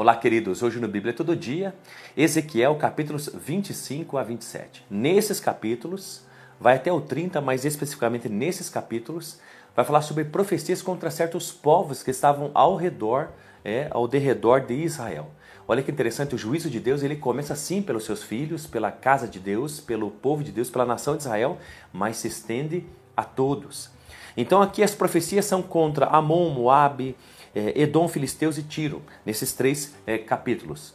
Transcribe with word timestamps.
Olá, 0.00 0.16
queridos. 0.16 0.62
Hoje 0.62 0.80
no 0.80 0.88
Bíblia 0.88 1.12
Todo 1.12 1.36
Dia, 1.36 1.74
Ezequiel, 2.16 2.74
capítulos 2.76 3.28
25 3.34 4.16
a 4.16 4.22
27. 4.22 4.82
Nesses 4.88 5.38
capítulos, 5.38 6.22
vai 6.58 6.76
até 6.76 6.90
o 6.90 7.02
30, 7.02 7.38
mas 7.42 7.66
especificamente 7.66 8.26
nesses 8.26 8.70
capítulos, 8.70 9.38
vai 9.76 9.84
falar 9.84 10.00
sobre 10.00 10.24
profecias 10.24 10.80
contra 10.80 11.10
certos 11.10 11.52
povos 11.52 12.02
que 12.02 12.10
estavam 12.10 12.50
ao 12.54 12.76
redor, 12.76 13.28
é, 13.62 13.88
ao 13.90 14.08
derredor 14.08 14.62
de 14.62 14.72
Israel. 14.72 15.32
Olha 15.68 15.82
que 15.82 15.90
interessante, 15.90 16.34
o 16.34 16.38
juízo 16.38 16.70
de 16.70 16.80
Deus 16.80 17.02
ele 17.02 17.16
começa 17.16 17.54
sim 17.54 17.82
pelos 17.82 18.04
seus 18.04 18.22
filhos, 18.22 18.66
pela 18.66 18.90
casa 18.90 19.28
de 19.28 19.38
Deus, 19.38 19.80
pelo 19.80 20.10
povo 20.10 20.42
de 20.42 20.50
Deus, 20.50 20.70
pela 20.70 20.86
nação 20.86 21.14
de 21.14 21.24
Israel, 21.24 21.58
mas 21.92 22.16
se 22.16 22.28
estende 22.28 22.86
a 23.14 23.22
todos. 23.22 23.90
Então 24.34 24.62
aqui 24.62 24.82
as 24.82 24.94
profecias 24.94 25.44
são 25.44 25.60
contra 25.60 26.06
Amon, 26.06 26.48
Moabe, 26.48 27.14
é, 27.54 27.80
Edom, 27.80 28.08
Filisteus 28.08 28.58
e 28.58 28.62
Tiro, 28.62 29.02
nesses 29.24 29.52
três 29.52 29.94
é, 30.06 30.18
capítulos. 30.18 30.94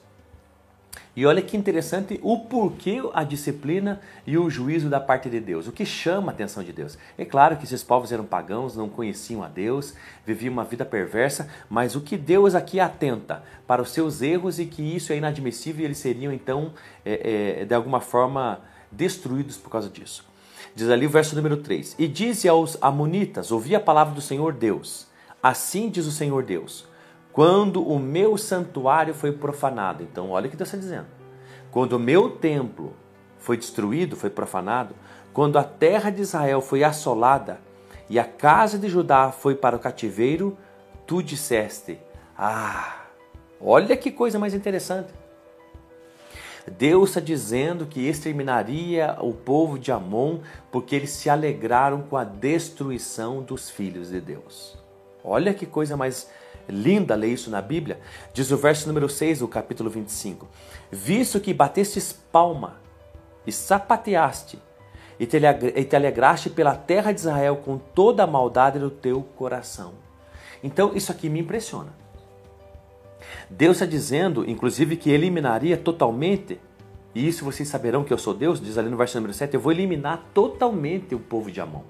E 1.16 1.26
olha 1.26 1.42
que 1.42 1.56
interessante 1.56 2.20
o 2.22 2.40
porquê 2.40 3.02
a 3.14 3.24
disciplina 3.24 4.02
e 4.28 4.38
o 4.38 4.50
juízo 4.50 4.90
da 4.90 5.00
parte 5.00 5.30
de 5.30 5.40
Deus. 5.40 5.66
O 5.66 5.72
que 5.72 5.86
chama 5.86 6.32
a 6.32 6.36
atenção 6.36 6.62
de 6.62 6.74
Deus? 6.74 6.98
É 7.18 7.24
claro 7.24 7.56
que 7.56 7.64
esses 7.64 7.82
povos 7.82 8.12
eram 8.12 8.26
pagãos, 8.26 8.76
não 8.76 8.90
conheciam 8.90 9.42
a 9.42 9.48
Deus, 9.48 9.94
viviam 10.26 10.52
uma 10.52 10.66
vida 10.66 10.84
perversa, 10.84 11.50
mas 11.70 11.96
o 11.96 12.02
que 12.02 12.18
Deus 12.18 12.54
aqui 12.54 12.82
atenta 12.82 13.44
para 13.66 13.82
os 13.82 13.92
seus 13.92 14.22
erros 14.22 14.60
e 14.60 14.66
que 14.66 14.82
isso 14.82 15.14
é 15.14 15.18
inadmissível 15.18 15.84
e 15.84 15.86
eles 15.86 16.00
seriam 16.00 16.34
então, 16.34 16.74
é, 17.06 17.62
é, 17.62 17.66
de 17.66 17.74
alguma 17.74 18.02
forma, 18.02 18.60
destruídos 18.92 19.56
por 19.56 19.70
causa 19.70 19.90
disso. 19.90 20.26
Diz 20.76 20.90
ali 20.90 21.06
o 21.06 21.10
verso 21.10 21.34
número 21.34 21.56
3: 21.58 21.96
E 21.98 22.10
disse 22.10 22.50
aos 22.50 22.78
Amonitas: 22.82 23.52
Ouvi 23.52 23.74
a 23.74 23.80
palavra 23.80 24.14
do 24.14 24.22
Senhor 24.22 24.52
Deus. 24.52 25.08
Assim 25.46 25.92
diz 25.92 26.08
o 26.08 26.12
Senhor 26.12 26.42
Deus: 26.42 26.88
quando 27.32 27.88
o 27.88 28.00
meu 28.00 28.36
santuário 28.36 29.14
foi 29.14 29.32
profanado. 29.32 30.02
Então, 30.02 30.32
olha 30.32 30.48
o 30.48 30.50
que 30.50 30.58
Deus 30.58 30.70
está 30.70 30.80
dizendo. 30.80 31.06
Quando 31.70 31.94
o 31.94 32.00
meu 32.00 32.32
templo 32.32 32.96
foi 33.38 33.56
destruído, 33.56 34.16
foi 34.16 34.32
profanado, 34.32 34.96
quando 35.32 35.60
a 35.60 35.64
terra 35.64 36.10
de 36.10 36.24
Israel 36.24 36.62
foi 36.62 36.84
assolada 36.84 37.60
e 38.10 38.18
a 38.18 38.24
casa 38.24 38.80
de 38.80 38.90
Judá 38.90 39.32
foi 39.32 39.54
para 39.54 39.76
o 39.76 39.80
cativeiro, 39.80 40.58
tu 41.06 41.22
disseste: 41.22 42.00
Ah, 42.36 43.04
olha 43.62 43.96
que 43.96 44.10
coisa 44.12 44.40
mais 44.40 44.56
interessante. 44.56 45.14
Deus 46.76 47.10
está 47.10 47.22
dizendo 47.22 47.86
que 47.86 48.08
exterminaria 48.08 49.16
o 49.22 49.32
povo 49.32 49.78
de 49.78 49.92
Amon 49.92 50.40
porque 50.72 50.96
eles 50.96 51.12
se 51.12 51.30
alegraram 51.30 52.02
com 52.02 52.18
a 52.18 52.24
destruição 52.24 53.44
dos 53.44 53.70
filhos 53.70 54.10
de 54.10 54.20
Deus. 54.20 54.84
Olha 55.28 55.54
que 55.54 55.66
coisa 55.66 55.98
mais 55.98 56.30
linda 56.70 57.16
ler 57.16 57.30
isso 57.30 57.50
na 57.50 57.62
Bíblia. 57.62 58.00
Diz 58.32 58.52
o 58.52 58.58
verso 58.58 58.88
número 58.88 59.10
6 59.10 59.40
do 59.40 59.48
capítulo 59.48 59.90
25: 59.90 60.48
Visto 60.92 61.40
que 61.40 61.54
batestes 61.54 62.14
palma 62.14 62.80
e 63.46 63.52
sapateaste 63.52 64.60
e 65.20 65.26
te 65.26 65.96
alegraste 65.96 66.50
pela 66.50 66.76
terra 66.76 67.12
de 67.12 67.22
Israel 67.22 67.58
com 67.58 67.78
toda 67.78 68.24
a 68.24 68.28
maldade 68.28 68.78
do 68.78 68.92
teu 68.92 69.24
coração. 69.36 69.94
Então, 70.64 70.96
isso 70.96 71.12
aqui 71.12 71.30
me 71.30 71.40
impressiona. 71.40 71.94
Deus 73.50 73.78
está 73.78 73.86
dizendo, 73.86 74.48
inclusive, 74.50 74.98
que 74.98 75.10
eliminaria 75.10 75.78
totalmente, 75.78 76.60
e 77.14 77.28
isso 77.28 77.46
vocês 77.46 77.68
saberão 77.70 78.04
que 78.04 78.12
eu 78.12 78.18
sou 78.18 78.34
Deus, 78.34 78.60
diz 78.60 78.78
ali 78.78 78.90
no 78.90 78.98
verso 78.98 79.18
número 79.18 79.34
7, 79.34 79.54
eu 79.54 79.60
vou 79.60 79.72
eliminar 79.72 80.26
totalmente 80.34 81.16
o 81.16 81.20
povo 81.20 81.50
de 81.50 81.62
Amon. 81.62 81.84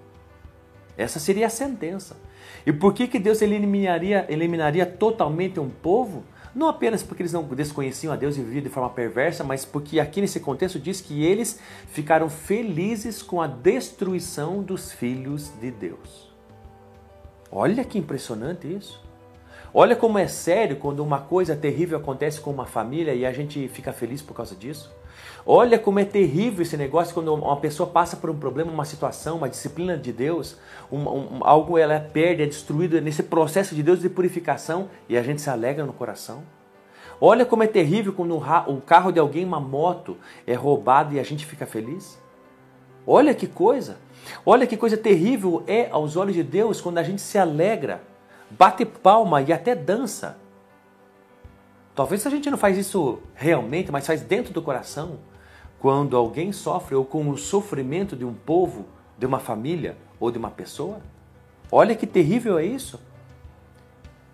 Essa 0.97 1.19
seria 1.19 1.47
a 1.47 1.49
sentença. 1.49 2.15
E 2.65 2.73
por 2.73 2.93
que, 2.93 3.07
que 3.07 3.19
Deus 3.19 3.41
eliminaria, 3.41 4.25
eliminaria 4.29 4.85
totalmente 4.85 5.59
um 5.59 5.69
povo? 5.69 6.23
Não 6.55 6.69
apenas 6.69 7.03
porque 7.03 7.21
eles 7.21 7.33
não 7.33 7.43
desconheciam 7.43 8.13
a 8.13 8.15
Deus 8.15 8.37
e 8.37 8.41
viviam 8.41 8.63
de 8.63 8.69
forma 8.69 8.89
perversa, 8.89 9.43
mas 9.43 9.65
porque 9.65 9.99
aqui 9.99 10.21
nesse 10.21 10.39
contexto 10.39 10.79
diz 10.79 11.01
que 11.01 11.23
eles 11.23 11.59
ficaram 11.87 12.29
felizes 12.29 13.21
com 13.21 13.41
a 13.41 13.47
destruição 13.47 14.63
dos 14.63 14.91
filhos 14.91 15.51
de 15.59 15.69
Deus. 15.69 16.33
Olha 17.51 17.83
que 17.83 17.99
impressionante 17.99 18.73
isso. 18.73 19.03
Olha 19.73 19.95
como 19.95 20.17
é 20.17 20.27
sério 20.27 20.77
quando 20.77 21.01
uma 21.01 21.19
coisa 21.19 21.53
terrível 21.53 21.97
acontece 21.97 22.39
com 22.39 22.49
uma 22.51 22.65
família 22.65 23.13
e 23.13 23.25
a 23.25 23.33
gente 23.33 23.67
fica 23.67 23.91
feliz 23.91 24.21
por 24.21 24.33
causa 24.33 24.55
disso. 24.55 24.89
Olha 25.45 25.77
como 25.77 25.99
é 25.99 26.05
terrível 26.05 26.63
esse 26.63 26.75
negócio 26.75 27.13
quando 27.13 27.33
uma 27.33 27.57
pessoa 27.57 27.87
passa 27.87 28.17
por 28.17 28.29
um 28.29 28.37
problema, 28.37 28.71
uma 28.71 28.85
situação, 28.85 29.37
uma 29.37 29.49
disciplina 29.49 29.95
de 29.95 30.11
Deus, 30.11 30.57
um, 30.91 30.97
um, 30.97 31.39
algo 31.41 31.77
ela 31.77 31.99
perde, 31.99 32.41
é 32.41 32.45
destruído 32.47 32.99
nesse 32.99 33.21
processo 33.21 33.75
de 33.75 33.83
Deus 33.83 33.99
de 33.99 34.09
purificação 34.09 34.89
e 35.07 35.15
a 35.15 35.21
gente 35.21 35.41
se 35.41 35.49
alegra 35.49 35.85
no 35.85 35.93
coração. 35.93 36.43
Olha 37.21 37.45
como 37.45 37.63
é 37.63 37.67
terrível 37.67 38.11
quando 38.11 38.35
o 38.35 38.81
carro 38.81 39.11
de 39.11 39.19
alguém, 39.19 39.45
uma 39.45 39.59
moto, 39.59 40.17
é 40.45 40.53
roubado 40.53 41.13
e 41.13 41.19
a 41.19 41.23
gente 41.23 41.45
fica 41.45 41.65
feliz. 41.65 42.19
Olha 43.07 43.33
que 43.33 43.47
coisa! 43.47 43.97
Olha 44.45 44.65
que 44.65 44.75
coisa 44.75 44.97
terrível 44.97 45.63
é 45.67 45.89
aos 45.91 46.15
olhos 46.15 46.33
de 46.33 46.43
Deus 46.43 46.81
quando 46.81 46.97
a 46.97 47.03
gente 47.03 47.21
se 47.21 47.37
alegra, 47.37 48.01
bate 48.49 48.83
palma 48.83 49.41
e 49.41 49.53
até 49.53 49.75
dança. 49.75 50.37
Talvez 51.95 52.27
a 52.27 52.29
gente 52.29 52.51
não 52.51 52.57
faz 52.57 52.77
isso 52.77 53.19
realmente, 53.33 53.91
mas 53.91 54.05
faz 54.05 54.21
dentro 54.21 54.53
do 54.53 54.61
coração. 54.61 55.17
Quando 55.79 56.17
alguém 56.17 56.51
sofre 56.51 56.93
ou 56.93 57.05
com 57.05 57.29
o 57.29 57.37
sofrimento 57.37 58.15
de 58.15 58.25
um 58.25 58.33
povo, 58.33 58.85
de 59.17 59.25
uma 59.25 59.39
família 59.39 59.95
ou 60.19 60.29
de 60.29 60.37
uma 60.37 60.51
pessoa. 60.51 60.99
Olha 61.71 61.95
que 61.95 62.05
terrível 62.05 62.59
é 62.59 62.65
isso. 62.65 62.99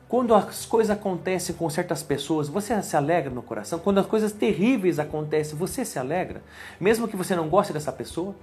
Quando 0.07 0.33
as 0.33 0.65
coisas 0.65 0.89
acontecem 0.89 1.55
com 1.55 1.69
certas 1.69 2.03
pessoas, 2.03 2.49
você 2.49 2.81
se 2.81 2.97
alegra 2.97 3.29
no 3.29 3.41
coração? 3.41 3.79
Quando 3.79 3.99
as 3.99 4.05
coisas 4.05 4.31
terríveis 4.31 4.99
acontecem, 4.99 5.57
você 5.57 5.85
se 5.85 5.97
alegra? 5.97 6.41
Mesmo 6.79 7.07
que 7.07 7.15
você 7.15 7.35
não 7.35 7.47
goste 7.47 7.71
dessa 7.71 7.91
pessoa? 7.91 8.35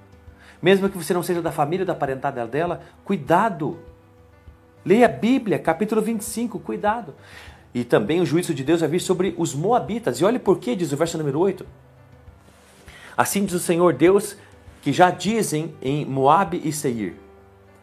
Mesmo 0.62 0.88
que 0.88 0.96
você 0.96 1.12
não 1.12 1.22
seja 1.22 1.42
da 1.42 1.52
família, 1.52 1.84
da 1.84 1.94
parentada 1.94 2.46
dela? 2.46 2.80
Cuidado! 3.04 3.78
Leia 4.84 5.06
a 5.06 5.08
Bíblia, 5.08 5.58
capítulo 5.58 6.00
25, 6.00 6.58
cuidado. 6.60 7.14
E 7.78 7.84
também 7.84 8.20
o 8.20 8.26
juízo 8.26 8.52
de 8.52 8.64
Deus 8.64 8.80
vai 8.80 8.88
vir 8.88 9.00
sobre 9.00 9.36
os 9.38 9.54
Moabitas. 9.54 10.18
E 10.18 10.24
olhe 10.24 10.40
por 10.40 10.58
que, 10.58 10.74
diz 10.74 10.90
o 10.90 10.96
verso 10.96 11.16
número 11.16 11.38
8. 11.38 11.64
Assim 13.16 13.44
diz 13.44 13.54
o 13.54 13.60
Senhor 13.60 13.94
Deus, 13.94 14.36
que 14.82 14.92
já 14.92 15.12
dizem 15.12 15.72
em 15.80 16.04
Moabe 16.04 16.60
e 16.64 16.72
Seir: 16.72 17.14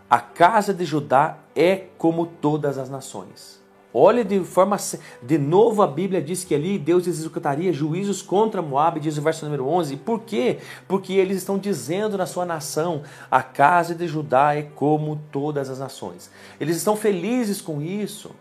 A 0.10 0.20
casa 0.20 0.74
de 0.74 0.84
Judá 0.84 1.38
é 1.56 1.86
como 1.98 2.26
todas 2.26 2.78
as 2.78 2.90
nações. 2.90 3.64
Olha 3.94 4.26
de 4.26 4.44
forma. 4.44 4.76
De 5.24 5.38
novo 5.38 5.82
a 5.82 5.88
Bíblia 5.88 6.22
diz 6.22 6.44
que 6.44 6.54
ali 6.54 6.78
Deus 6.78 7.08
executaria 7.08 7.72
juízos 7.72 8.22
contra 8.22 8.62
Moab, 8.62 9.00
diz 9.00 9.18
o 9.18 9.22
verso 9.22 9.46
número 9.46 9.66
11. 9.66 9.96
Por 9.96 10.24
quê? 10.24 10.58
Porque 10.90 11.14
eles 11.14 11.38
estão 11.38 11.58
dizendo 11.58 12.18
na 12.18 12.26
sua 12.26 12.46
nação: 12.46 13.04
a 13.32 13.42
casa 13.42 13.96
de 13.96 14.10
Judá 14.10 14.56
é 14.56 14.64
como 14.64 15.22
todas 15.32 15.70
as 15.70 15.80
nações. 15.80 16.30
Eles 16.60 16.76
estão 16.76 16.98
felizes 16.98 17.62
com 17.62 17.82
isso 17.82 18.32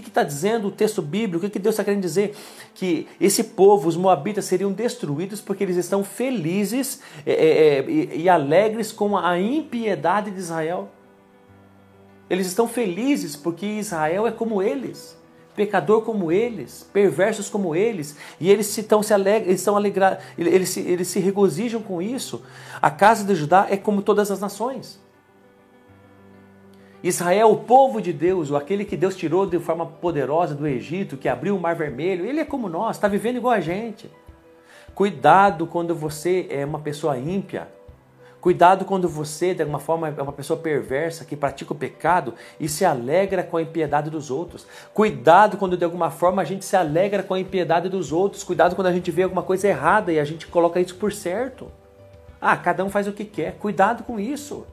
que 0.00 0.08
está 0.08 0.22
dizendo 0.22 0.68
o 0.68 0.70
texto 0.70 1.02
bíblico? 1.02 1.38
O 1.38 1.40
que, 1.40 1.54
que 1.54 1.58
Deus 1.58 1.74
está 1.74 1.84
querendo 1.84 2.02
dizer? 2.02 2.36
Que 2.74 3.06
esse 3.20 3.44
povo, 3.44 3.88
os 3.88 3.96
moabitas, 3.96 4.44
seriam 4.44 4.72
destruídos 4.72 5.40
porque 5.40 5.64
eles 5.64 5.76
estão 5.76 6.02
felizes 6.04 7.00
é, 7.26 7.32
é, 7.32 7.78
é 7.78 8.16
e, 8.16 8.28
alegres 8.28 8.92
com 8.92 9.16
a 9.16 9.38
impiedade 9.38 10.30
de 10.30 10.38
Israel. 10.38 10.88
Eles 12.28 12.46
estão 12.46 12.66
felizes 12.66 13.36
porque 13.36 13.66
Israel 13.66 14.26
é 14.26 14.30
como 14.30 14.62
eles 14.62 15.20
pecador 15.54 16.02
como 16.02 16.32
eles, 16.32 16.88
perversos 16.92 17.48
como 17.48 17.74
eles, 17.74 18.16
e 18.40 18.50
eles 18.50 18.76
estão 18.76 19.02
se 19.02 19.12
alegram, 19.12 19.48
eles 19.48 19.60
estão 19.60 19.76
alegrados, 19.76 20.24
eles 20.38 20.68
se, 20.70 20.80
eles 20.80 21.08
se 21.08 21.20
regozijam 21.20 21.82
com 21.82 22.00
isso. 22.00 22.42
A 22.80 22.90
casa 22.90 23.24
de 23.24 23.34
Judá 23.34 23.66
é 23.68 23.76
como 23.76 24.02
todas 24.02 24.30
as 24.30 24.40
nações. 24.40 24.98
Israel, 27.02 27.50
o 27.50 27.56
povo 27.56 28.00
de 28.00 28.12
Deus, 28.12 28.50
ou 28.50 28.56
aquele 28.56 28.84
que 28.84 28.96
Deus 28.96 29.16
tirou 29.16 29.44
de 29.44 29.58
forma 29.58 29.84
poderosa 29.84 30.54
do 30.54 30.66
Egito, 30.66 31.16
que 31.16 31.28
abriu 31.28 31.56
o 31.56 31.60
Mar 31.60 31.74
Vermelho, 31.74 32.24
ele 32.24 32.40
é 32.40 32.44
como 32.44 32.68
nós, 32.68 32.96
está 32.96 33.08
vivendo 33.08 33.36
igual 33.36 33.54
a 33.54 33.60
gente. 33.60 34.08
Cuidado 34.94 35.66
quando 35.66 35.94
você 35.94 36.46
é 36.48 36.64
uma 36.64 36.78
pessoa 36.78 37.18
ímpia. 37.18 37.66
Cuidado 38.40 38.84
quando 38.84 39.08
você, 39.08 39.54
de 39.54 39.62
alguma 39.62 39.78
forma, 39.78 40.14
é 40.16 40.22
uma 40.22 40.32
pessoa 40.32 40.58
perversa 40.58 41.24
que 41.24 41.36
pratica 41.36 41.72
o 41.72 41.76
pecado 41.76 42.34
e 42.58 42.68
se 42.68 42.84
alegra 42.84 43.42
com 43.42 43.56
a 43.56 43.62
impiedade 43.62 44.10
dos 44.10 44.30
outros. 44.30 44.66
Cuidado 44.92 45.56
quando, 45.56 45.76
de 45.76 45.84
alguma 45.84 46.10
forma, 46.10 46.42
a 46.42 46.44
gente 46.44 46.64
se 46.64 46.76
alegra 46.76 47.22
com 47.22 47.34
a 47.34 47.40
impiedade 47.40 47.88
dos 47.88 48.12
outros. 48.12 48.42
Cuidado 48.42 48.74
quando 48.74 48.88
a 48.88 48.92
gente 48.92 49.10
vê 49.10 49.22
alguma 49.22 49.44
coisa 49.44 49.68
errada 49.68 50.12
e 50.12 50.18
a 50.18 50.24
gente 50.24 50.46
coloca 50.48 50.80
isso 50.80 50.96
por 50.96 51.12
certo. 51.12 51.68
Ah, 52.40 52.56
cada 52.56 52.84
um 52.84 52.90
faz 52.90 53.06
o 53.06 53.12
que 53.12 53.24
quer. 53.24 53.54
Cuidado 53.58 54.02
com 54.02 54.18
isso. 54.18 54.66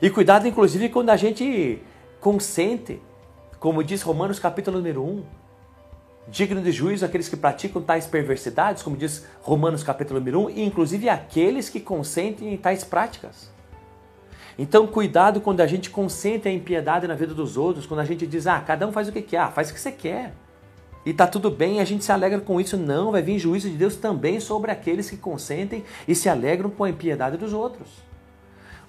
E 0.00 0.10
cuidado, 0.10 0.46
inclusive, 0.46 0.90
quando 0.90 1.10
a 1.10 1.16
gente 1.16 1.82
consente, 2.20 3.00
como 3.58 3.82
diz 3.82 4.02
Romanos 4.02 4.38
capítulo 4.38 4.76
número 4.76 5.02
1, 5.02 5.24
digno 6.28 6.60
de 6.60 6.70
juízo 6.70 7.04
aqueles 7.04 7.28
que 7.28 7.36
praticam 7.36 7.80
tais 7.80 8.06
perversidades, 8.06 8.82
como 8.82 8.96
diz 8.96 9.24
Romanos 9.40 9.82
capítulo 9.82 10.18
número 10.18 10.46
1, 10.46 10.50
e 10.50 10.64
inclusive 10.64 11.08
aqueles 11.08 11.68
que 11.68 11.80
consentem 11.80 12.52
em 12.52 12.56
tais 12.56 12.84
práticas. 12.84 13.50
Então, 14.58 14.86
cuidado 14.86 15.40
quando 15.40 15.60
a 15.60 15.66
gente 15.66 15.88
consente 15.88 16.48
a 16.48 16.52
impiedade 16.52 17.06
na 17.06 17.14
vida 17.14 17.32
dos 17.32 17.56
outros, 17.56 17.86
quando 17.86 18.00
a 18.00 18.04
gente 18.04 18.26
diz, 18.26 18.46
ah, 18.46 18.60
cada 18.60 18.86
um 18.86 18.92
faz 18.92 19.08
o 19.08 19.12
que 19.12 19.22
quer, 19.22 19.38
ah, 19.38 19.50
faz 19.50 19.70
o 19.70 19.74
que 19.74 19.80
você 19.80 19.92
quer. 19.92 20.32
e 21.04 21.12
tá 21.14 21.26
tudo 21.26 21.50
bem, 21.50 21.80
a 21.80 21.84
gente 21.84 22.04
se 22.04 22.10
alegra 22.10 22.40
com 22.40 22.60
isso. 22.60 22.76
Não, 22.76 23.12
vai 23.12 23.22
vir 23.22 23.38
juízo 23.38 23.70
de 23.70 23.76
Deus 23.76 23.96
também 23.96 24.40
sobre 24.40 24.70
aqueles 24.72 25.08
que 25.08 25.16
consentem 25.16 25.84
e 26.08 26.14
se 26.14 26.28
alegram 26.28 26.68
com 26.68 26.84
a 26.84 26.90
impiedade 26.90 27.36
dos 27.36 27.52
outros. 27.52 27.88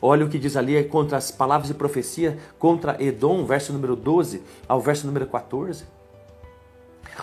Olha 0.01 0.25
o 0.25 0.29
que 0.29 0.37
diz 0.37 0.55
ali 0.55 0.83
contra 0.83 1.17
as 1.17 1.31
palavras 1.31 1.67
de 1.67 1.73
profecia 1.73 2.37
contra 2.59 3.01
Edom, 3.01 3.45
verso 3.45 3.73
número 3.73 3.95
12 3.95 4.43
ao 4.67 4.79
verso 4.79 5.07
número 5.07 5.25
14. 5.27 5.85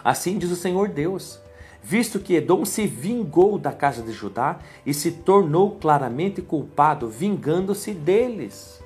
Assim 0.03 0.38
diz 0.38 0.50
o 0.50 0.56
Senhor 0.56 0.88
Deus: 0.88 1.41
visto 1.82 2.19
que 2.19 2.35
Edom 2.35 2.65
se 2.65 2.87
vingou 2.87 3.59
da 3.59 3.73
casa 3.73 4.03
de 4.03 4.12
Judá 4.12 4.59
e 4.85 4.93
se 4.93 5.12
tornou 5.12 5.76
claramente 5.76 6.43
culpado, 6.43 7.09
vingando-se 7.09 7.93
deles. 7.93 8.82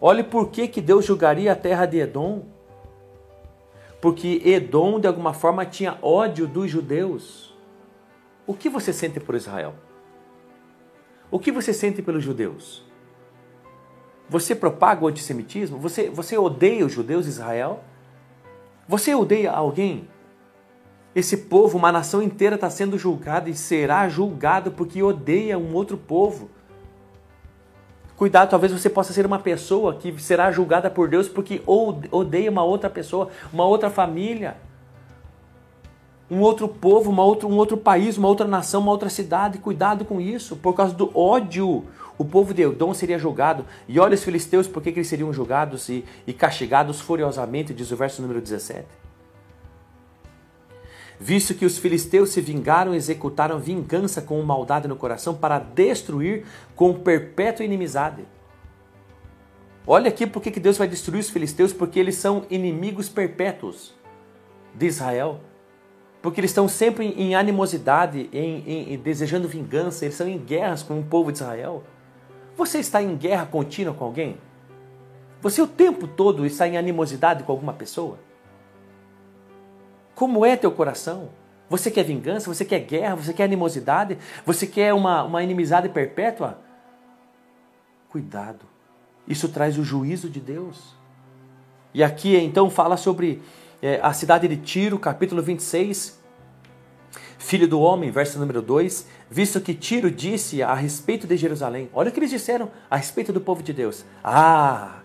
Olhe 0.00 0.22
por 0.22 0.50
que, 0.50 0.68
que 0.68 0.80
Deus 0.80 1.04
julgaria 1.04 1.52
a 1.52 1.56
terra 1.56 1.86
de 1.86 1.98
Edom 1.98 2.42
porque 4.00 4.40
Edom, 4.44 5.00
de 5.00 5.06
alguma 5.08 5.32
forma, 5.32 5.66
tinha 5.66 5.98
ódio 6.00 6.46
dos 6.46 6.70
judeus. 6.70 7.54
O 8.46 8.54
que 8.54 8.68
você 8.68 8.92
sente 8.92 9.18
por 9.18 9.34
Israel? 9.34 9.74
O 11.30 11.38
que 11.38 11.50
você 11.50 11.72
sente 11.72 12.00
pelos 12.00 12.22
judeus? 12.22 12.87
Você 14.28 14.54
propaga 14.54 15.04
o 15.04 15.08
antissemitismo? 15.08 15.78
Você, 15.78 16.10
você 16.10 16.36
odeia 16.36 16.84
os 16.84 16.92
judeus 16.92 17.24
de 17.24 17.30
Israel? 17.30 17.80
Você 18.86 19.14
odeia 19.14 19.50
alguém? 19.50 20.08
Esse 21.14 21.36
povo, 21.36 21.78
uma 21.78 21.90
nação 21.90 22.22
inteira, 22.22 22.54
está 22.54 22.68
sendo 22.68 22.98
julgada 22.98 23.48
e 23.48 23.54
será 23.54 24.08
julgado 24.08 24.70
porque 24.70 25.02
odeia 25.02 25.58
um 25.58 25.74
outro 25.74 25.96
povo. 25.96 26.50
Cuidado, 28.16 28.50
talvez 28.50 28.72
você 28.72 28.90
possa 28.90 29.12
ser 29.12 29.24
uma 29.24 29.38
pessoa 29.38 29.94
que 29.94 30.20
será 30.20 30.50
julgada 30.50 30.90
por 30.90 31.08
Deus 31.08 31.28
porque 31.28 31.62
odeia 31.64 32.50
uma 32.50 32.64
outra 32.64 32.90
pessoa, 32.90 33.28
uma 33.52 33.64
outra 33.64 33.88
família, 33.88 34.56
um 36.30 36.40
outro 36.40 36.68
povo, 36.68 37.10
uma 37.10 37.24
outra, 37.24 37.46
um 37.46 37.56
outro 37.56 37.76
país, 37.76 38.18
uma 38.18 38.28
outra 38.28 38.46
nação, 38.46 38.82
uma 38.82 38.90
outra 38.90 39.08
cidade. 39.08 39.58
Cuidado 39.58 40.04
com 40.04 40.20
isso, 40.20 40.56
por 40.56 40.74
causa 40.74 40.94
do 40.94 41.16
ódio. 41.18 41.84
O 42.18 42.24
povo 42.24 42.52
de 42.52 42.62
Edom 42.62 42.92
seria 42.92 43.18
julgado. 43.18 43.64
E 43.86 43.98
olha 44.00 44.14
os 44.14 44.24
filisteus, 44.24 44.66
por 44.66 44.82
que, 44.82 44.90
eles 44.90 45.06
seriam 45.06 45.32
julgados 45.32 45.88
e, 45.88 46.04
e 46.26 46.32
castigados 46.32 47.00
furiosamente, 47.00 47.72
diz 47.72 47.90
o 47.90 47.96
verso 47.96 48.20
número 48.20 48.40
17 48.40 48.84
visto 51.20 51.54
que 51.54 51.66
os 51.66 51.78
filisteus 51.78 52.30
se 52.30 52.40
vingaram 52.40 52.94
e 52.94 52.96
executaram 52.96 53.58
vingança 53.58 54.22
com 54.22 54.40
maldade 54.42 54.86
no 54.86 54.96
coração 54.96 55.34
para 55.34 55.58
destruir 55.58 56.46
com 56.76 56.94
perpétua 56.94 57.64
inimizade. 57.64 58.24
Olha 59.86 60.08
aqui 60.08 60.26
porque 60.26 60.50
que 60.50 60.60
Deus 60.60 60.76
vai 60.76 60.86
destruir 60.86 61.20
os 61.20 61.30
filisteus, 61.30 61.72
porque 61.72 61.98
eles 61.98 62.16
são 62.16 62.44
inimigos 62.50 63.08
perpétuos 63.08 63.94
de 64.74 64.86
Israel. 64.86 65.40
Porque 66.20 66.40
eles 66.40 66.50
estão 66.50 66.68
sempre 66.68 67.06
em 67.06 67.34
animosidade, 67.34 68.28
em, 68.32 68.62
em, 68.66 68.92
em 68.92 68.98
desejando 68.98 69.48
vingança, 69.48 70.04
eles 70.04 70.14
estão 70.14 70.28
em 70.28 70.38
guerras 70.38 70.82
com 70.82 71.00
o 71.00 71.02
povo 71.02 71.32
de 71.32 71.38
Israel. 71.38 71.82
Você 72.58 72.80
está 72.80 73.00
em 73.00 73.16
guerra 73.16 73.46
contínua 73.46 73.94
com 73.94 74.04
alguém? 74.04 74.36
Você 75.40 75.62
o 75.62 75.66
tempo 75.68 76.08
todo 76.08 76.44
está 76.44 76.66
em 76.66 76.76
animosidade 76.76 77.44
com 77.44 77.52
alguma 77.52 77.72
pessoa? 77.72 78.18
Como 80.12 80.44
é 80.44 80.56
teu 80.56 80.72
coração? 80.72 81.28
Você 81.70 81.88
quer 81.88 82.02
vingança? 82.02 82.52
Você 82.52 82.64
quer 82.64 82.80
guerra? 82.80 83.14
Você 83.14 83.32
quer 83.32 83.44
animosidade? 83.44 84.18
Você 84.44 84.66
quer 84.66 84.92
uma, 84.92 85.22
uma 85.22 85.40
inimizade 85.40 85.88
perpétua? 85.88 86.58
Cuidado. 88.10 88.66
Isso 89.28 89.48
traz 89.50 89.78
o 89.78 89.84
juízo 89.84 90.28
de 90.28 90.40
Deus. 90.40 90.96
E 91.94 92.02
aqui 92.02 92.36
então 92.36 92.68
fala 92.68 92.96
sobre 92.96 93.40
é, 93.80 94.00
a 94.02 94.12
cidade 94.12 94.48
de 94.48 94.56
Tiro, 94.56 94.98
capítulo 94.98 95.40
26. 95.42 96.17
Filho 97.38 97.66
do 97.66 97.80
homem, 97.80 98.10
verso 98.10 98.38
número 98.38 98.60
2. 98.60 99.06
Visto 99.30 99.60
que 99.60 99.72
Tiro 99.72 100.10
disse 100.10 100.62
a 100.62 100.74
respeito 100.74 101.26
de 101.26 101.36
Jerusalém. 101.36 101.88
Olha 101.94 102.10
o 102.10 102.12
que 102.12 102.18
eles 102.18 102.30
disseram 102.30 102.70
a 102.90 102.96
respeito 102.96 103.32
do 103.32 103.40
povo 103.40 103.62
de 103.62 103.72
Deus. 103.72 104.04
Ah, 104.22 105.00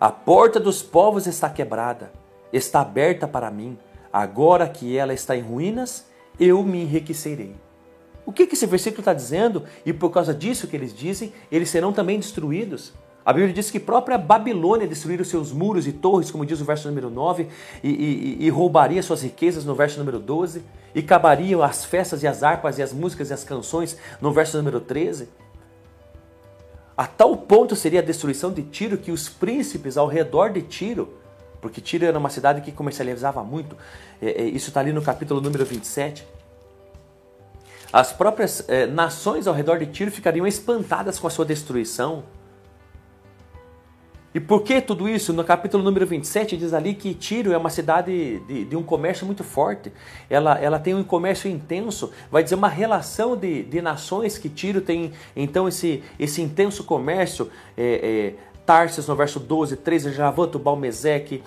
a 0.00 0.10
porta 0.10 0.58
dos 0.58 0.82
povos 0.82 1.26
está 1.26 1.50
quebrada, 1.50 2.12
está 2.52 2.80
aberta 2.80 3.28
para 3.28 3.50
mim 3.50 3.76
Agora 4.14 4.68
que 4.68 4.96
ela 4.96 5.12
está 5.12 5.36
em 5.36 5.40
ruínas, 5.40 6.06
eu 6.38 6.62
me 6.62 6.82
enriquecerei. 6.82 7.56
O 8.24 8.32
que, 8.32 8.46
que 8.46 8.54
esse 8.54 8.64
versículo 8.64 9.00
está 9.00 9.12
dizendo? 9.12 9.64
E 9.84 9.92
por 9.92 10.10
causa 10.10 10.32
disso 10.32 10.68
que 10.68 10.76
eles 10.76 10.94
dizem, 10.94 11.32
eles 11.50 11.68
serão 11.68 11.92
também 11.92 12.20
destruídos. 12.20 12.92
A 13.24 13.32
Bíblia 13.32 13.54
diz 13.54 13.70
que 13.70 13.80
própria 13.80 14.18
Babilônia 14.18 14.86
destruiria 14.86 15.24
seus 15.24 15.50
muros 15.50 15.86
e 15.86 15.92
torres, 15.92 16.30
como 16.30 16.44
diz 16.44 16.60
o 16.60 16.64
verso 16.64 16.88
número 16.88 17.08
9, 17.08 17.48
e, 17.82 17.88
e, 17.88 18.36
e, 18.40 18.50
roubaria 18.50 19.02
suas 19.02 19.22
riquezas 19.22 19.64
no 19.64 19.74
verso 19.74 19.98
número 19.98 20.18
12, 20.18 20.62
e 20.94 21.00
acabariam 21.00 21.62
as 21.62 21.84
festas 21.84 22.22
e 22.22 22.26
as 22.26 22.42
harpas 22.42 22.78
e 22.78 22.82
as 22.82 22.92
músicas 22.92 23.30
e 23.30 23.32
as 23.32 23.42
canções 23.42 23.96
no 24.20 24.30
verso 24.30 24.56
número 24.58 24.78
13. 24.78 25.28
A 26.96 27.06
tal 27.06 27.36
ponto 27.36 27.74
seria 27.74 28.00
a 28.00 28.02
destruição 28.02 28.52
de 28.52 28.62
Tiro 28.62 28.98
que 28.98 29.10
os 29.10 29.28
príncipes 29.28 29.96
ao 29.96 30.06
redor 30.06 30.50
de 30.50 30.62
Tiro 30.62 31.24
porque 31.64 31.80
Tiro 31.80 32.04
era 32.04 32.18
uma 32.18 32.28
cidade 32.28 32.60
que 32.60 32.70
comercializava 32.70 33.42
muito. 33.42 33.74
É, 34.20 34.42
é, 34.42 34.44
isso 34.44 34.68
está 34.68 34.80
ali 34.80 34.92
no 34.92 35.00
capítulo 35.00 35.40
número 35.40 35.64
27. 35.64 36.22
As 37.90 38.12
próprias 38.12 38.68
é, 38.68 38.84
nações 38.84 39.46
ao 39.46 39.54
redor 39.54 39.78
de 39.78 39.86
Tiro 39.86 40.10
ficariam 40.10 40.46
espantadas 40.46 41.18
com 41.18 41.26
a 41.26 41.30
sua 41.30 41.46
destruição. 41.46 42.22
E 44.34 44.40
por 44.40 44.62
que 44.62 44.80
tudo 44.80 45.08
isso? 45.08 45.32
No 45.32 45.44
capítulo 45.44 45.84
número 45.84 46.04
27 46.04 46.56
diz 46.56 46.74
ali 46.74 46.92
que 46.92 47.14
Tiro 47.14 47.52
é 47.52 47.56
uma 47.56 47.70
cidade 47.70 48.40
de, 48.40 48.64
de 48.64 48.76
um 48.76 48.82
comércio 48.82 49.24
muito 49.24 49.44
forte. 49.44 49.92
Ela, 50.28 50.58
ela 50.58 50.80
tem 50.80 50.92
um 50.92 51.04
comércio 51.04 51.48
intenso. 51.48 52.10
Vai 52.32 52.42
dizer 52.42 52.56
uma 52.56 52.68
relação 52.68 53.36
de, 53.36 53.62
de 53.62 53.80
nações 53.80 54.36
que 54.36 54.48
Tiro 54.48 54.80
tem, 54.80 55.12
então, 55.36 55.68
esse, 55.68 56.02
esse 56.18 56.42
intenso 56.42 56.82
comércio. 56.82 57.48
É, 57.76 58.34
é, 58.40 58.54
Tarsis 58.66 59.06
no 59.06 59.14
verso 59.14 59.38
12, 59.38 59.76
13, 59.76 60.12
Javã, 60.12 60.48
Tubal, 60.48 60.74
Meseque, 60.74 61.42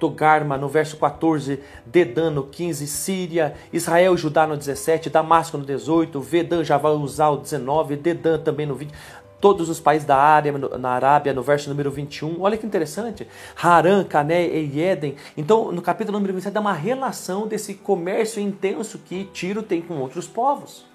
Togarma 0.00 0.56
no 0.56 0.66
verso 0.66 0.96
14, 0.96 1.60
Dedan 1.84 2.30
no 2.30 2.44
15, 2.44 2.86
Síria, 2.86 3.54
Israel 3.70 4.14
e 4.14 4.16
Judá 4.16 4.46
no 4.46 4.56
17, 4.56 5.10
Damasco 5.10 5.58
no 5.58 5.64
18, 5.64 6.18
Vedan, 6.20 6.64
Javá, 6.64 6.90
Uzal 6.90 7.36
19, 7.36 7.96
Dedan 7.96 8.38
também 8.38 8.64
no 8.64 8.74
20 8.74 8.92
todos 9.40 9.68
os 9.68 9.80
países 9.80 10.06
da 10.06 10.16
área 10.16 10.52
na 10.52 10.90
Arábia, 10.90 11.32
no 11.32 11.42
verso 11.42 11.68
número 11.68 11.90
21. 11.90 12.40
Olha 12.40 12.56
que 12.56 12.66
interessante. 12.66 13.26
Harã, 13.60 14.02
Cané 14.04 14.46
e 14.46 14.80
Éden. 14.80 15.16
Então, 15.36 15.70
no 15.70 15.82
capítulo 15.82 16.18
número 16.18 16.32
27, 16.32 16.52
dá 16.52 16.60
uma 16.60 16.72
relação 16.72 17.46
desse 17.46 17.74
comércio 17.74 18.40
intenso 18.40 18.98
que 18.98 19.24
Tiro 19.32 19.62
tem 19.62 19.82
com 19.82 19.98
outros 19.98 20.26
povos. 20.26 20.86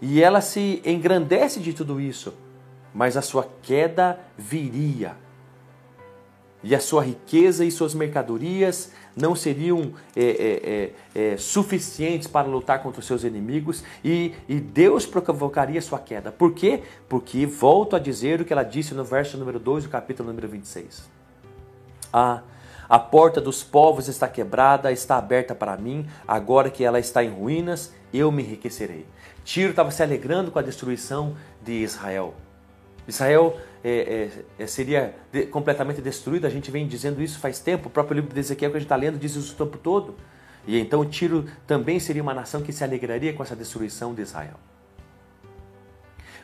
E 0.00 0.22
ela 0.22 0.40
se 0.40 0.82
engrandece 0.84 1.60
de 1.60 1.72
tudo 1.72 2.00
isso 2.00 2.32
mas 2.92 3.16
a 3.16 3.22
sua 3.22 3.48
queda 3.62 4.18
viria. 4.36 5.16
E 6.62 6.74
a 6.74 6.80
sua 6.80 7.04
riqueza 7.04 7.64
e 7.64 7.70
suas 7.70 7.94
mercadorias 7.94 8.90
não 9.16 9.34
seriam 9.34 9.92
é, 10.16 10.22
é, 10.24 10.92
é, 11.14 11.32
é, 11.32 11.36
suficientes 11.36 12.26
para 12.26 12.48
lutar 12.48 12.82
contra 12.82 13.00
os 13.00 13.06
seus 13.06 13.24
inimigos 13.24 13.84
e, 14.04 14.34
e 14.48 14.58
Deus 14.58 15.06
provocaria 15.06 15.80
sua 15.80 15.98
queda. 15.98 16.32
Por 16.32 16.52
quê? 16.52 16.82
Porque 17.08 17.46
volto 17.46 17.94
a 17.94 17.98
dizer 17.98 18.40
o 18.40 18.44
que 18.44 18.52
ela 18.52 18.64
disse 18.64 18.94
no 18.94 19.04
verso 19.04 19.36
número 19.36 19.58
2 19.58 19.84
do 19.84 19.90
capítulo 19.90 20.28
número 20.28 20.48
26. 20.48 21.08
Ah, 22.12 22.42
a 22.88 22.98
porta 22.98 23.40
dos 23.40 23.62
povos 23.62 24.08
está 24.08 24.26
quebrada, 24.26 24.90
está 24.90 25.16
aberta 25.16 25.54
para 25.54 25.76
mim, 25.76 26.08
agora 26.26 26.70
que 26.70 26.82
ela 26.82 26.98
está 26.98 27.22
em 27.22 27.30
ruínas, 27.30 27.92
eu 28.12 28.32
me 28.32 28.42
enriquecerei. 28.42 29.04
Tiro 29.44 29.70
estava 29.70 29.90
se 29.90 30.02
alegrando 30.02 30.50
com 30.50 30.58
a 30.58 30.62
destruição 30.62 31.36
de 31.62 31.72
Israel. 31.72 32.34
Israel 33.08 33.56
é, 33.82 34.30
é, 34.58 34.62
é, 34.62 34.66
seria 34.66 35.14
de, 35.32 35.46
completamente 35.46 36.02
destruído, 36.02 36.46
a 36.46 36.50
gente 36.50 36.70
vem 36.70 36.86
dizendo 36.86 37.22
isso 37.22 37.38
faz 37.38 37.58
tempo, 37.58 37.88
o 37.88 37.90
próprio 37.90 38.16
livro 38.16 38.34
de 38.34 38.38
Ezequiel 38.38 38.70
que 38.70 38.76
a 38.76 38.80
gente 38.80 38.86
está 38.86 38.96
lendo 38.96 39.18
diz 39.18 39.34
isso 39.34 39.54
o 39.54 39.56
tempo 39.56 39.78
todo. 39.78 40.14
E 40.66 40.78
então 40.78 41.04
Tiro 41.06 41.46
também 41.66 41.98
seria 41.98 42.22
uma 42.22 42.34
nação 42.34 42.60
que 42.60 42.72
se 42.72 42.84
alegraria 42.84 43.32
com 43.32 43.42
essa 43.42 43.56
destruição 43.56 44.14
de 44.14 44.20
Israel. 44.20 44.56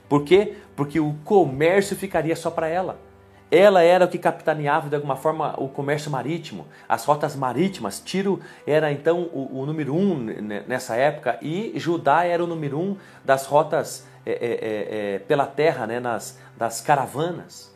Por 0.08 0.24
quê? 0.24 0.54
Porque 0.74 0.98
o 0.98 1.14
comércio 1.24 1.94
ficaria 1.94 2.34
só 2.34 2.50
para 2.50 2.66
ela. 2.66 2.98
Ela 3.50 3.82
era 3.82 4.06
o 4.06 4.08
que 4.08 4.18
capitaneava 4.18 4.88
de 4.88 4.96
alguma 4.96 5.16
forma 5.16 5.54
o 5.58 5.68
comércio 5.68 6.10
marítimo, 6.10 6.66
as 6.88 7.04
rotas 7.04 7.36
marítimas. 7.36 8.00
Tiro 8.00 8.40
era 8.66 8.90
então 8.90 9.28
o, 9.32 9.60
o 9.60 9.66
número 9.66 9.94
um 9.94 10.14
nessa 10.66 10.96
época 10.96 11.38
e 11.42 11.72
Judá 11.76 12.24
era 12.24 12.42
o 12.42 12.46
número 12.46 12.78
um 12.80 12.96
das 13.24 13.46
rotas 13.46 14.06
é, 14.06 14.13
é, 14.26 14.32
é, 14.32 15.14
é, 15.14 15.18
pela 15.20 15.46
terra, 15.46 15.86
né, 15.86 16.00
nas, 16.00 16.38
das 16.56 16.80
caravanas. 16.80 17.74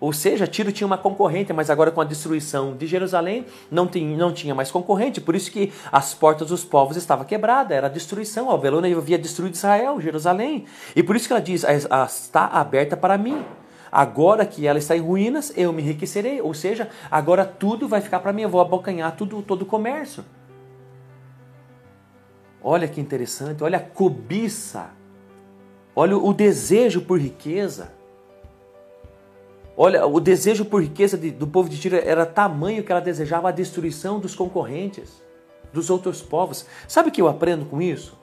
Ou 0.00 0.12
seja, 0.12 0.46
Tiro 0.46 0.70
tinha 0.70 0.86
uma 0.86 0.96
concorrente, 0.96 1.52
mas 1.52 1.70
agora 1.70 1.90
com 1.90 2.00
a 2.00 2.04
destruição 2.04 2.76
de 2.76 2.86
Jerusalém 2.86 3.44
não, 3.70 3.86
tinha, 3.86 4.16
não 4.16 4.32
tinha 4.32 4.54
mais 4.54 4.70
concorrente, 4.70 5.20
por 5.20 5.34
isso 5.34 5.50
que 5.50 5.72
as 5.90 6.14
portas 6.14 6.48
dos 6.48 6.64
povos 6.64 6.96
estavam 6.96 7.24
quebradas, 7.24 7.76
era 7.76 7.88
a 7.88 7.90
destruição. 7.90 8.48
A 8.48 8.52
Babilônia 8.52 8.96
havia 8.96 9.18
destruído 9.18 9.54
Israel, 9.54 10.00
Jerusalém. 10.00 10.66
E 10.94 11.02
por 11.02 11.16
isso 11.16 11.26
que 11.26 11.32
ela 11.32 11.42
diz: 11.42 11.64
está 11.64 12.46
aberta 12.46 12.96
para 12.96 13.18
mim. 13.18 13.44
agora 13.90 14.46
que 14.46 14.66
ela 14.66 14.78
está 14.78 14.96
em 14.96 15.00
ruínas, 15.00 15.52
eu 15.56 15.72
me 15.72 15.82
enriquecerei. 15.82 16.40
Ou 16.40 16.54
seja, 16.54 16.88
agora 17.10 17.44
tudo 17.44 17.88
vai 17.88 18.00
ficar 18.00 18.20
para 18.20 18.32
mim, 18.32 18.42
eu 18.42 18.48
vou 18.48 18.60
abocanhar 18.60 19.16
tudo, 19.16 19.42
todo 19.42 19.62
o 19.62 19.66
comércio. 19.66 20.24
Olha 22.62 22.86
que 22.86 23.00
interessante, 23.00 23.64
olha 23.64 23.78
a 23.78 23.80
cobiça, 23.80 24.90
olha 25.98 26.16
o 26.16 26.32
desejo 26.32 27.00
por 27.00 27.20
riqueza. 27.20 27.90
Olha, 29.76 30.06
o 30.06 30.20
desejo 30.20 30.64
por 30.64 30.80
riqueza 30.80 31.16
do 31.16 31.46
povo 31.46 31.68
de 31.68 31.76
Tiro 31.76 31.96
era 31.96 32.24
tamanho 32.24 32.84
que 32.84 32.92
ela 32.92 33.00
desejava 33.00 33.48
a 33.48 33.52
destruição 33.52 34.20
dos 34.20 34.32
concorrentes, 34.32 35.20
dos 35.72 35.90
outros 35.90 36.22
povos. 36.22 36.66
Sabe 36.86 37.08
o 37.08 37.12
que 37.12 37.20
eu 37.20 37.26
aprendo 37.26 37.64
com 37.64 37.82
isso? 37.82 38.16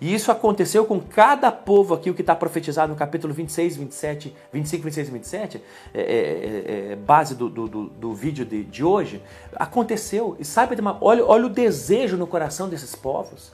E 0.00 0.14
isso 0.14 0.32
aconteceu 0.32 0.86
com 0.86 0.98
cada 0.98 1.52
povo 1.52 1.92
aqui, 1.92 2.08
o 2.08 2.14
que 2.14 2.22
está 2.22 2.34
profetizado 2.34 2.90
no 2.90 2.98
capítulo 2.98 3.34
26, 3.34 3.76
27, 3.76 4.34
25, 4.50 4.84
26 4.84 5.08
e 5.08 5.10
27, 5.10 5.62
é, 5.92 6.00
é, 6.00 6.04
é, 6.04 6.92
é, 6.92 6.96
base 6.96 7.34
do, 7.34 7.50
do, 7.50 7.68
do, 7.68 7.84
do 7.90 8.14
vídeo 8.14 8.46
de, 8.46 8.64
de, 8.64 8.82
hoje. 8.82 9.22
Aconteceu. 9.54 10.36
E 10.38 10.44
sabe, 10.44 10.74
olha, 11.02 11.22
olha 11.26 11.44
o 11.44 11.50
desejo 11.50 12.16
no 12.16 12.26
coração 12.26 12.66
desses 12.66 12.94
povos. 12.94 13.52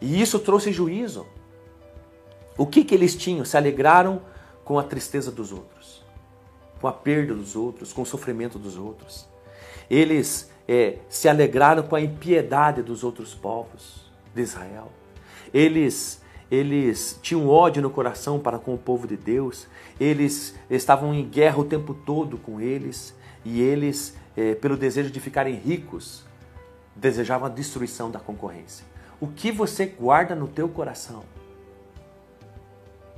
E 0.00 0.20
isso 0.20 0.38
trouxe 0.38 0.70
juízo. 0.70 1.26
O 2.60 2.66
que, 2.66 2.84
que 2.84 2.94
eles 2.94 3.16
tinham? 3.16 3.42
Se 3.42 3.56
alegraram 3.56 4.20
com 4.66 4.78
a 4.78 4.82
tristeza 4.82 5.32
dos 5.32 5.50
outros, 5.50 6.04
com 6.78 6.86
a 6.86 6.92
perda 6.92 7.32
dos 7.34 7.56
outros, 7.56 7.90
com 7.90 8.02
o 8.02 8.04
sofrimento 8.04 8.58
dos 8.58 8.76
outros. 8.76 9.26
Eles 9.88 10.50
é, 10.68 10.98
se 11.08 11.26
alegraram 11.26 11.82
com 11.84 11.96
a 11.96 12.02
impiedade 12.02 12.82
dos 12.82 13.02
outros 13.02 13.34
povos 13.34 14.12
de 14.34 14.42
Israel. 14.42 14.92
Eles 15.54 16.20
eles 16.50 17.18
tinham 17.22 17.48
ódio 17.48 17.80
no 17.80 17.88
coração 17.88 18.38
para 18.38 18.58
com 18.58 18.74
o 18.74 18.78
povo 18.78 19.06
de 19.06 19.16
Deus, 19.16 19.66
eles 19.98 20.54
estavam 20.68 21.14
em 21.14 21.26
guerra 21.26 21.60
o 21.60 21.64
tempo 21.64 21.94
todo 21.94 22.36
com 22.36 22.60
eles, 22.60 23.14
e 23.42 23.62
eles, 23.62 24.14
é, 24.36 24.54
pelo 24.54 24.76
desejo 24.76 25.10
de 25.10 25.18
ficarem 25.18 25.54
ricos, 25.54 26.24
desejavam 26.94 27.46
a 27.46 27.50
destruição 27.50 28.10
da 28.10 28.20
concorrência. 28.20 28.84
O 29.18 29.28
que 29.28 29.50
você 29.50 29.86
guarda 29.86 30.34
no 30.34 30.46
teu 30.46 30.68
coração? 30.68 31.22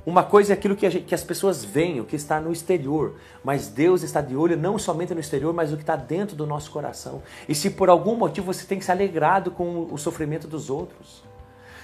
Uma 0.05 0.23
coisa 0.23 0.51
é 0.51 0.55
aquilo 0.55 0.75
que, 0.75 0.89
gente, 0.89 1.05
que, 1.05 1.15
as 1.15 1.23
pessoas 1.23 1.63
veem, 1.63 2.01
o 2.01 2.03
que 2.03 2.15
está 2.15 2.39
no 2.39 2.51
exterior, 2.51 3.15
mas 3.41 3.69
Deus 3.69 4.03
está 4.03 4.19
de 4.19 4.35
olho 4.35 4.57
não 4.57 4.77
somente 4.77 5.13
no 5.13 5.19
exterior, 5.19 5.53
mas 5.53 5.71
o 5.71 5.77
que 5.77 5.83
está 5.83 5.95
dentro 5.95 6.35
do 6.35 6.45
nosso 6.45 6.71
coração. 6.71 7.23
E 7.47 7.55
se 7.55 7.69
por 7.69 7.89
algum 7.89 8.15
motivo 8.15 8.53
você 8.53 8.65
tem 8.65 8.81
se 8.81 8.91
alegrado 8.91 9.49
com 9.49 9.87
o 9.89 9.97
sofrimento 9.97 10.45
dos 10.45 10.69
outros, 10.69 11.23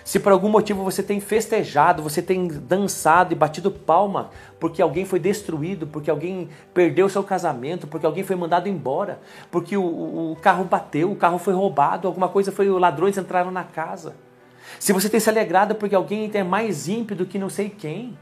se 0.03 0.19
por 0.19 0.31
algum 0.31 0.49
motivo 0.49 0.83
você 0.83 1.03
tem 1.03 1.19
festejado, 1.19 2.01
você 2.01 2.21
tem 2.21 2.47
dançado 2.47 3.31
e 3.31 3.35
batido 3.35 3.69
palma 3.69 4.31
porque 4.59 4.81
alguém 4.81 5.05
foi 5.05 5.19
destruído, 5.19 5.85
porque 5.85 6.09
alguém 6.09 6.49
perdeu 6.73 7.07
seu 7.07 7.23
casamento, 7.23 7.87
porque 7.87 8.05
alguém 8.05 8.23
foi 8.23 8.35
mandado 8.35 8.67
embora, 8.67 9.19
porque 9.51 9.77
o, 9.77 10.31
o, 10.31 10.35
carro 10.41 10.65
bateu, 10.65 11.11
o 11.11 11.15
carro 11.15 11.37
foi 11.37 11.53
roubado, 11.53 12.07
alguma 12.07 12.27
coisa 12.27 12.51
foi, 12.51 12.67
ladrões 12.69 13.17
entraram 13.17 13.51
na 13.51 13.63
casa. 13.63 14.15
Se 14.77 14.93
você 14.93 15.09
tem 15.09 15.19
se 15.19 15.29
alegrado 15.29 15.75
porque 15.75 15.95
alguém 15.95 16.29
é 16.33 16.43
mais 16.43 16.87
ímpio 16.87 17.15
do 17.15 17.25
que 17.25 17.39
não 17.39 17.49
sei 17.49 17.69
quem, 17.69 18.17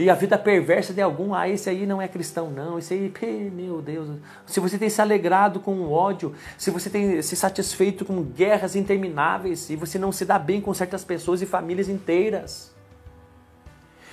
e 0.00 0.08
a 0.08 0.14
vida 0.14 0.38
perversa 0.38 0.94
de 0.94 1.02
algum, 1.02 1.34
ah, 1.34 1.48
esse 1.48 1.68
aí 1.68 1.84
não 1.84 2.00
é 2.00 2.08
cristão, 2.08 2.50
não. 2.50 2.78
Esse 2.78 2.94
aí, 2.94 3.50
meu 3.50 3.82
Deus. 3.82 4.18
Se 4.46 4.58
você 4.58 4.78
tem 4.78 4.88
se 4.88 5.00
alegrado 5.00 5.60
com 5.60 5.74
o 5.74 5.92
ódio, 5.92 6.34
se 6.56 6.70
você 6.70 6.88
tem 6.88 7.20
se 7.20 7.36
satisfeito 7.36 8.04
com 8.04 8.22
guerras 8.22 8.74
intermináveis, 8.76 9.68
e 9.68 9.76
você 9.76 9.98
não 9.98 10.10
se 10.10 10.24
dá 10.24 10.38
bem 10.38 10.60
com 10.60 10.72
certas 10.72 11.04
pessoas 11.04 11.42
e 11.42 11.46
famílias 11.46 11.88
inteiras. 11.88 12.72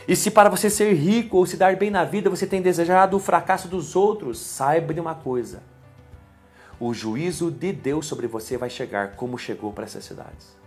E 0.07 0.15
se 0.15 0.31
para 0.31 0.49
você 0.49 0.69
ser 0.69 0.93
rico 0.93 1.37
ou 1.37 1.45
se 1.45 1.57
dar 1.57 1.75
bem 1.75 1.89
na 1.89 2.03
vida 2.03 2.29
você 2.29 2.47
tem 2.47 2.61
desejado 2.61 3.15
o 3.15 3.19
fracasso 3.19 3.67
dos 3.67 3.95
outros, 3.95 4.39
saiba 4.39 4.93
de 4.93 4.99
uma 4.99 5.15
coisa: 5.15 5.61
o 6.79 6.93
juízo 6.93 7.51
de 7.51 7.71
Deus 7.71 8.07
sobre 8.07 8.27
você 8.27 8.57
vai 8.57 8.69
chegar 8.69 9.15
como 9.15 9.37
chegou 9.37 9.71
para 9.71 9.85
essas 9.85 10.03
cidades. 10.03 10.57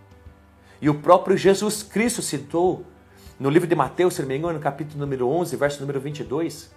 E 0.80 0.88
o 0.88 0.94
próprio 0.94 1.36
Jesus 1.36 1.82
Cristo 1.82 2.22
citou 2.22 2.84
no 3.38 3.50
livro 3.50 3.68
de 3.68 3.74
Mateus, 3.74 4.14
se 4.14 4.22
não 4.22 4.28
me 4.28 4.36
engano, 4.36 4.54
no 4.54 4.60
capítulo 4.60 4.98
número 4.98 5.28
11, 5.28 5.56
verso 5.56 5.80
número 5.80 6.00
22, 6.00 6.70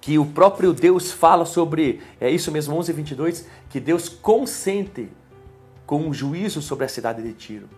que 0.00 0.18
o 0.18 0.26
próprio 0.26 0.72
Deus 0.72 1.12
fala 1.12 1.44
sobre, 1.44 2.00
é 2.20 2.30
isso 2.30 2.50
mesmo, 2.50 2.76
11 2.76 2.90
e 2.90 2.94
22, 2.94 3.46
que 3.68 3.80
Deus 3.80 4.08
consente 4.08 5.08
com 5.86 6.02
um 6.02 6.14
juízo 6.14 6.62
sobre 6.62 6.84
a 6.84 6.88
cidade 6.88 7.22
de 7.22 7.32
Tiro. 7.32 7.68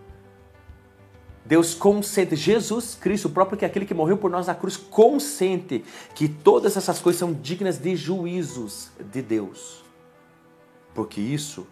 Deus 1.45 1.73
consente, 1.73 2.35
Jesus 2.35 2.95
Cristo, 2.95 3.27
o 3.27 3.31
próprio 3.31 3.57
que 3.57 3.65
é 3.65 3.67
aquele 3.67 3.85
que 3.85 3.93
morreu 3.93 4.17
por 4.17 4.31
nós 4.31 4.47
na 4.47 4.55
cruz, 4.55 4.77
consente 4.77 5.83
que 6.15 6.29
todas 6.29 6.77
essas 6.77 6.99
coisas 6.99 7.19
são 7.19 7.33
dignas 7.33 7.77
de 7.77 7.95
juízos 7.95 8.89
de 9.11 9.21
Deus. 9.21 9.83
Porque 10.93 11.19
isso 11.19 11.67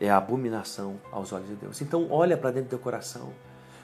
é 0.00 0.10
abominação 0.10 1.00
aos 1.10 1.32
olhos 1.32 1.48
de 1.48 1.54
Deus. 1.54 1.80
Então 1.80 2.06
olha 2.10 2.36
para 2.36 2.50
dentro 2.50 2.68
do 2.68 2.70
teu 2.70 2.78
coração. 2.78 3.32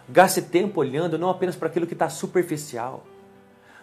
Gaste 0.09 0.42
tempo 0.42 0.80
olhando 0.80 1.18
não 1.18 1.30
apenas 1.30 1.56
para 1.56 1.68
aquilo 1.68 1.87
que 1.87 1.94
está 1.94 2.09
superficial. 2.09 3.04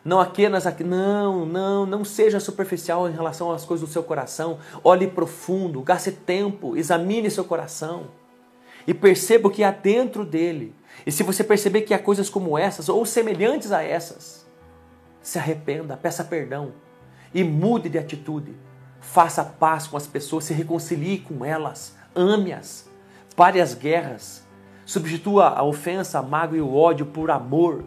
Não 0.03 0.19
apenas 0.19 0.65
aqui, 0.65 0.83
não, 0.83 1.45
não, 1.45 1.85
não 1.85 2.03
seja 2.03 2.39
superficial 2.39 3.07
em 3.07 3.11
relação 3.11 3.51
às 3.51 3.65
coisas 3.65 3.87
do 3.87 3.91
seu 3.91 4.03
coração. 4.03 4.57
Olhe 4.83 5.07
profundo, 5.07 5.81
gaste 5.81 6.11
tempo, 6.11 6.75
examine 6.75 7.29
seu 7.29 7.43
coração 7.43 8.07
e 8.87 8.93
perceba 8.93 9.47
o 9.47 9.51
que 9.51 9.63
há 9.63 9.71
dentro 9.71 10.25
dele. 10.25 10.75
E 11.05 11.11
se 11.11 11.23
você 11.23 11.43
perceber 11.43 11.81
que 11.81 11.93
há 11.93 11.99
coisas 11.99 12.29
como 12.29 12.57
essas 12.57 12.89
ou 12.89 13.05
semelhantes 13.05 13.71
a 13.71 13.83
essas, 13.83 14.47
se 15.21 15.37
arrependa, 15.37 15.95
peça 15.95 16.23
perdão 16.23 16.73
e 17.33 17.43
mude 17.43 17.89
de 17.89 17.97
atitude. 17.97 18.55
Faça 18.99 19.43
paz 19.43 19.87
com 19.87 19.97
as 19.97 20.05
pessoas, 20.05 20.45
se 20.45 20.53
reconcilie 20.53 21.19
com 21.19 21.43
elas, 21.43 21.95
ame-as, 22.15 22.89
pare 23.35 23.61
as 23.61 23.73
guerras, 23.73 24.41
Substitua 24.91 25.47
a 25.47 25.63
ofensa, 25.63 26.19
a 26.19 26.21
mágoa 26.21 26.57
e 26.57 26.61
o 26.61 26.75
ódio 26.75 27.05
por 27.05 27.31
amor. 27.31 27.85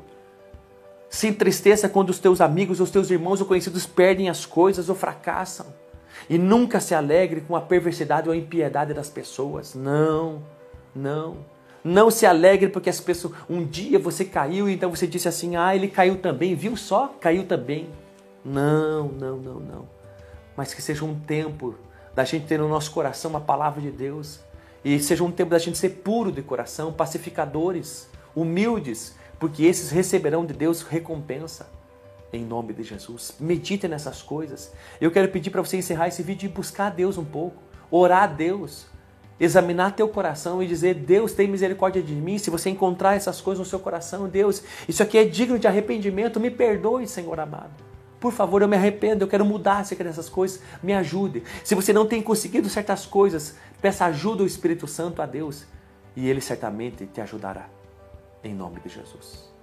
Se 1.11 1.29
entristeça 1.29 1.87
quando 1.87 2.09
os 2.09 2.19
teus 2.19 2.41
amigos, 2.41 2.81
os 2.81 2.91
teus 2.91 3.11
irmãos 3.11 3.43
ou 3.43 3.47
conhecidos 3.47 3.85
perdem 3.85 4.31
as 4.31 4.47
coisas 4.47 4.89
ou 4.89 4.95
fracassam. 4.95 5.67
E 6.31 6.39
nunca 6.39 6.81
se 6.81 6.95
alegre 6.95 7.43
com 7.43 7.55
a 7.55 7.61
perversidade 7.61 8.27
ou 8.27 8.33
a 8.33 8.37
impiedade 8.39 8.95
das 8.95 9.11
pessoas. 9.11 9.75
Não, 9.75 10.43
não. 10.97 11.37
Não 11.85 12.11
se 12.11 12.25
alegre 12.25 12.71
porque 12.71 12.89
as 12.89 13.01
pessoas. 13.01 13.35
Um 13.51 13.67
dia 13.67 13.99
você 13.99 14.25
caiu 14.25 14.67
e 14.67 14.73
então 14.73 14.89
você 14.89 15.07
disse 15.07 15.29
assim: 15.29 15.57
ah, 15.57 15.77
ele 15.77 15.89
caiu 15.89 16.17
também, 16.17 16.55
viu 16.55 16.75
só? 16.75 17.09
Caiu 17.21 17.45
também. 17.45 17.91
Não, 18.43 19.09
não, 19.09 19.37
não, 19.37 19.61
não. 19.61 19.89
Mas 20.57 20.73
que 20.73 20.81
seja 20.81 21.05
um 21.05 21.15
tempo 21.15 21.75
da 22.15 22.25
gente 22.25 22.47
ter 22.47 22.59
no 22.59 22.69
nosso 22.69 22.91
coração 22.91 23.31
uma 23.31 23.41
palavra 23.41 23.81
de 23.81 23.91
Deus 23.91 24.41
e 24.85 25.01
seja 25.01 25.25
um 25.25 25.33
tempo 25.33 25.51
da 25.51 25.59
gente 25.59 25.79
ser 25.79 25.89
puro 25.91 26.31
de 26.31 26.43
coração, 26.43 26.93
pacificadores, 26.93 28.09
humildes, 28.37 29.17
porque 29.39 29.65
esses 29.65 29.91
receberão 29.91 30.45
de 30.45 30.53
Deus 30.53 30.83
recompensa. 30.83 31.67
Em 32.33 32.45
nome 32.45 32.73
de 32.73 32.83
Jesus. 32.83 33.35
Medite 33.39 33.87
nessas 33.87 34.21
coisas. 34.21 34.73
Eu 35.01 35.11
quero 35.11 35.29
pedir 35.29 35.51
para 35.51 35.63
você 35.63 35.77
encerrar 35.77 36.09
esse 36.09 36.23
vídeo 36.23 36.47
e 36.47 36.53
buscar 36.53 36.89
a 36.89 36.91
Deus 36.91 37.17
um 37.17 37.25
pouco, 37.25 37.63
orar 37.91 38.25
a 38.25 38.27
Deus, 38.27 38.87
examinar 39.39 39.95
teu 39.95 40.09
coração 40.09 40.61
e 40.61 40.67
dizer: 40.67 40.95
Deus 40.95 41.33
tem 41.33 41.47
misericórdia 41.47 42.03
de 42.03 42.13
mim. 42.13 42.37
Se 42.39 42.51
você 42.51 42.71
encontrar 42.71 43.15
essas 43.15 43.41
coisas 43.41 43.61
no 43.61 43.71
seu 43.71 43.79
coração, 43.79 44.29
Deus, 44.29 44.65
isso 44.89 45.01
aqui 45.01 45.17
é 45.17 45.25
digno 45.25 45.61
de 45.61 45.69
arrependimento, 45.69 46.41
me 46.41 46.51
perdoe, 46.51 47.07
Senhor 47.07 47.39
amado. 47.39 47.94
Por 48.25 48.33
favor, 48.33 48.63
eu 48.63 48.69
me 48.69 48.75
arrependo, 48.75 49.23
eu 49.23 49.29
quero 49.29 49.45
mudar 49.45 49.81
acerca 49.81 50.03
dessas 50.03 50.31
coisas, 50.31 50.59
me 50.83 50.95
ajude. 50.95 51.43
Se 51.63 51.75
você 51.75 51.93
não 51.93 52.07
tem 52.07 52.23
conseguido 52.23 52.71
certas 52.71 53.05
coisas, 53.05 53.57
peça 53.83 54.07
ajuda 54.07 54.43
ao 54.43 54.47
Espírito 54.47 54.87
Santo 54.87 55.21
a 55.21 55.27
Deus 55.27 55.67
e 56.17 56.27
ele 56.27 56.41
certamente 56.41 57.05
te 57.05 57.21
ajudará. 57.21 57.69
Em 58.43 58.55
nome 58.55 58.81
de 58.81 58.89
Jesus. 58.89 59.54